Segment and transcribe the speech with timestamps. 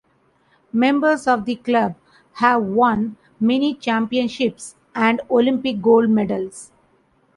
[0.73, 1.93] Members of the club
[2.33, 6.71] have won many championships and Olympic gold medals.